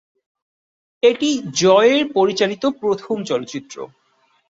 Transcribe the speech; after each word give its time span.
এটি 1.03 1.29
জয়ের 1.53 2.03
পরিচালিত 2.13 2.63
প্রথম 2.81 3.17
চলচ্চিত্র। 3.23 3.75